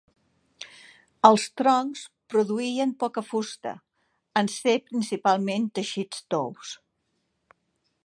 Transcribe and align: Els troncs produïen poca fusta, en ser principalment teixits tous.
Els 1.29 1.43
troncs 1.61 2.01
produïen 2.35 2.95
poca 3.05 3.25
fusta, 3.29 3.75
en 4.43 4.53
ser 4.57 4.77
principalment 4.91 5.73
teixits 5.81 6.29
tous. 6.37 6.77